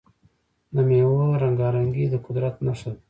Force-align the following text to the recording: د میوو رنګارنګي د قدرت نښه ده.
د 0.75 0.77
میوو 0.89 1.39
رنګارنګي 1.43 2.05
د 2.09 2.15
قدرت 2.25 2.55
نښه 2.65 2.89
ده. 2.93 2.99